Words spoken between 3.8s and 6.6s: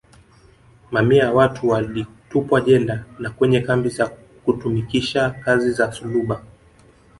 za kutumikisha kazi za sulba